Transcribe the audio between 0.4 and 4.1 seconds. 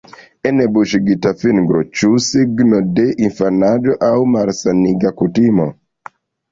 Enbuŝigita fingro– ĉu signo de infanaĝo